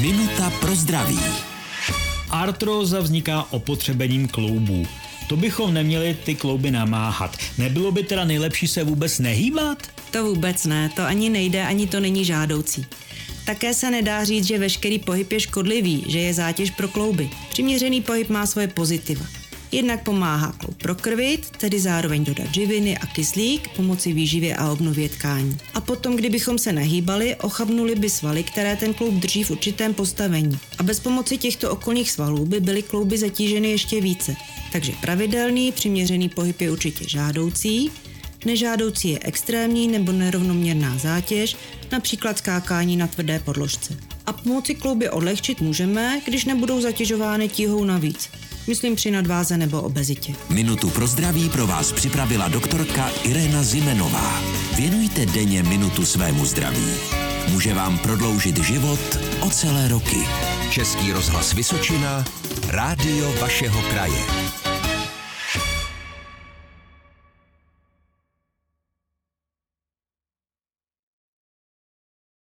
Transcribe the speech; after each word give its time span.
Minuta 0.00 0.50
pro 0.60 0.74
zdraví. 0.74 1.18
Artróza 2.30 3.00
vzniká 3.00 3.46
opotřebením 3.50 4.28
kloubů. 4.28 4.86
To 5.28 5.36
bychom 5.36 5.74
neměli 5.74 6.16
ty 6.24 6.34
klouby 6.34 6.70
namáhat. 6.70 7.36
Nebylo 7.58 7.92
by 7.92 8.02
teda 8.02 8.24
nejlepší 8.24 8.68
se 8.68 8.84
vůbec 8.84 9.18
nehýbat? 9.18 9.78
To 10.10 10.24
vůbec 10.24 10.66
ne, 10.66 10.90
to 10.96 11.02
ani 11.02 11.28
nejde, 11.28 11.66
ani 11.66 11.86
to 11.86 12.00
není 12.00 12.24
žádoucí. 12.24 12.86
Také 13.46 13.74
se 13.74 13.90
nedá 13.90 14.24
říct, 14.24 14.46
že 14.46 14.58
veškerý 14.58 14.98
pohyb 14.98 15.32
je 15.32 15.40
škodlivý, 15.40 16.04
že 16.08 16.18
je 16.18 16.34
zátěž 16.34 16.70
pro 16.70 16.88
klouby. 16.88 17.30
Přiměřený 17.50 18.00
pohyb 18.00 18.28
má 18.28 18.46
svoje 18.46 18.68
pozitiva. 18.68 19.39
Jednak 19.72 20.02
pomáhá 20.02 20.52
kloub 20.52 20.82
prokrvit, 20.82 21.50
tedy 21.50 21.80
zároveň 21.80 22.24
dodat 22.24 22.54
živiny 22.54 22.98
a 22.98 23.06
kyslík, 23.06 23.68
pomoci 23.68 24.12
výživě 24.12 24.56
a 24.56 24.72
obnově 24.72 25.08
tkání. 25.08 25.58
A 25.74 25.80
potom, 25.80 26.16
kdybychom 26.16 26.58
se 26.58 26.72
nehýbali, 26.72 27.36
ochabnuli 27.36 27.94
by 27.94 28.10
svaly, 28.10 28.42
které 28.42 28.76
ten 28.76 28.94
kloub 28.94 29.14
drží 29.14 29.44
v 29.44 29.50
určitém 29.50 29.94
postavení. 29.94 30.58
A 30.78 30.82
bez 30.82 31.00
pomoci 31.00 31.38
těchto 31.38 31.70
okolních 31.70 32.10
svalů 32.10 32.46
by 32.46 32.60
byly 32.60 32.82
klouby 32.82 33.18
zatíženy 33.18 33.70
ještě 33.70 34.00
více. 34.00 34.36
Takže 34.72 34.92
pravidelný, 35.00 35.72
přiměřený 35.72 36.28
pohyb 36.28 36.60
je 36.60 36.70
určitě 36.70 37.08
žádoucí, 37.08 37.90
Nežádoucí 38.44 39.08
je 39.08 39.18
extrémní 39.22 39.88
nebo 39.88 40.12
nerovnoměrná 40.12 40.98
zátěž, 40.98 41.56
například 41.92 42.38
skákání 42.38 42.96
na 42.96 43.06
tvrdé 43.06 43.38
podložce. 43.38 43.96
A 44.26 44.32
pomoci 44.32 44.74
klouby 44.74 45.10
odlehčit 45.10 45.60
můžeme, 45.60 46.20
když 46.26 46.44
nebudou 46.44 46.80
zatěžovány 46.80 47.48
tíhou 47.48 47.84
navíc. 47.84 48.28
Myslím 48.66 48.96
při 48.96 49.10
nadváze 49.10 49.56
nebo 49.56 49.80
obezitě. 49.80 50.32
Minutu 50.48 50.90
pro 50.90 51.06
zdraví 51.06 51.48
pro 51.48 51.66
vás 51.66 51.92
připravila 51.92 52.48
doktorka 52.48 53.10
Irena 53.24 53.62
Zimenová. 53.62 54.40
Věnujte 54.76 55.26
denně 55.26 55.62
minutu 55.62 56.06
svému 56.06 56.44
zdraví. 56.44 56.86
Může 57.48 57.74
vám 57.74 57.98
prodloužit 57.98 58.64
život 58.64 59.18
o 59.40 59.50
celé 59.50 59.88
roky. 59.88 60.18
Český 60.70 61.12
rozhlas 61.12 61.52
Vysočina, 61.52 62.24
rádio 62.68 63.32
vašeho 63.40 63.82
kraje. 63.82 64.59